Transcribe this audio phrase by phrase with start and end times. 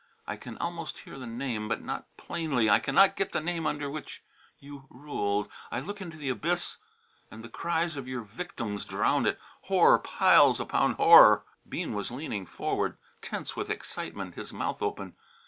[0.25, 2.71] I can almost hear the name, but not plainly.
[2.71, 4.23] I cannot get the name under which
[4.57, 5.47] you ruled.
[5.71, 6.77] I look into the abyss
[7.29, 9.39] and the cries of your victims drown it.
[9.65, 15.15] Horror piles upon horror!" Bean was leaning forward, tense with excitement, his mouth open.